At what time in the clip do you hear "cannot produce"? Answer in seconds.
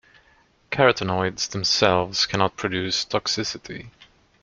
2.25-3.05